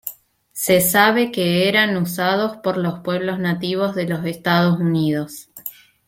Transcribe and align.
Se 0.51 0.81
sabe 0.81 1.31
que 1.31 1.69
eran 1.69 1.95
usados 1.95 2.57
por 2.57 2.75
los 2.77 3.01
Pueblos 3.01 3.37
nativos 3.37 3.93
de 3.93 4.07
los 4.07 4.25
Estados 4.25 4.79
Unidos. 4.79 5.49